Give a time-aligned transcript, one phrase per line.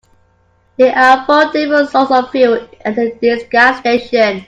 [0.79, 4.39] There are four different sorts of fuel at this gas station.